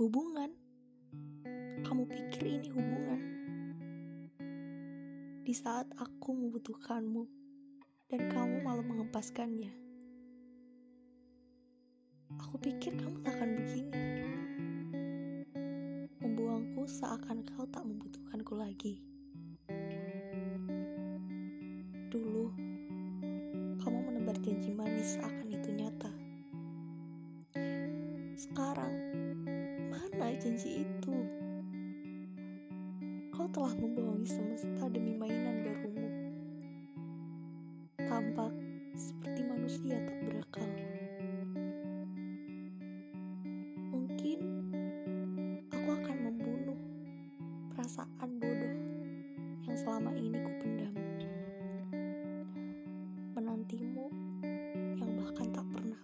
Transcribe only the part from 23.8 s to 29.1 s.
kamu menebar janji manis seakan itu nyata. Sekarang,